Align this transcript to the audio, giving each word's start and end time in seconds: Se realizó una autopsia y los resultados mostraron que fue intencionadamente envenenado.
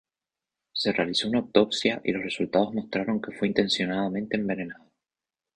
Se 0.73 0.91
realizó 0.93 1.27
una 1.27 1.37
autopsia 1.37 2.01
y 2.03 2.11
los 2.11 2.23
resultados 2.23 2.73
mostraron 2.73 3.21
que 3.21 3.33
fue 3.33 3.47
intencionadamente 3.49 4.35
envenenado. 4.35 4.89